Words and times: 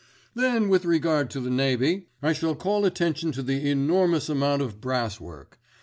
"Then 0.33 0.67
with 0.67 0.83
regard 0.83 1.29
to 1.29 1.39
the 1.39 1.51
Navy, 1.51 2.07
I 2.23 2.33
shall 2.33 2.55
call 2.55 2.85
attention 2.85 3.31
to 3.33 3.43
the 3.43 3.69
enormous 3.69 4.29
amount 4.29 4.63
of 4.63 4.81
brass 4.81 5.19
work. 5.19 5.59